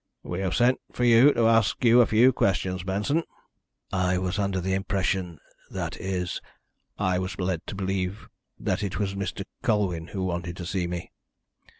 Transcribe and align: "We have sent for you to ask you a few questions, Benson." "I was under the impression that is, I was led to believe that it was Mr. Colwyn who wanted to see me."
"We 0.23 0.39
have 0.39 0.55
sent 0.55 0.79
for 0.91 1.03
you 1.03 1.31
to 1.35 1.45
ask 1.47 1.85
you 1.85 2.01
a 2.01 2.07
few 2.07 2.33
questions, 2.33 2.81
Benson." 2.81 3.21
"I 3.93 4.17
was 4.17 4.39
under 4.39 4.59
the 4.59 4.73
impression 4.73 5.37
that 5.69 5.95
is, 5.97 6.41
I 6.97 7.19
was 7.19 7.37
led 7.37 7.67
to 7.67 7.75
believe 7.75 8.27
that 8.59 8.81
it 8.81 8.97
was 8.97 9.13
Mr. 9.13 9.43
Colwyn 9.61 10.07
who 10.07 10.23
wanted 10.23 10.57
to 10.57 10.65
see 10.65 10.87
me." 10.87 11.11